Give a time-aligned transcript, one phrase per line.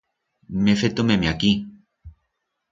[0.61, 1.53] M'he feto meme aquí.